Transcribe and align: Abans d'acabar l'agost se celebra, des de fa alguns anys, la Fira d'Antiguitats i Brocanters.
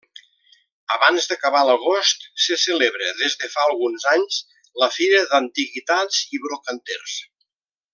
Abans 0.95 1.27
d'acabar 1.31 1.61
l'agost 1.67 2.25
se 2.47 2.57
celebra, 2.63 3.11
des 3.21 3.37
de 3.43 3.51
fa 3.57 3.67
alguns 3.69 4.09
anys, 4.15 4.43
la 4.85 4.93
Fira 4.99 5.23
d'Antiguitats 5.35 6.27
i 6.39 6.47
Brocanters. 6.49 7.19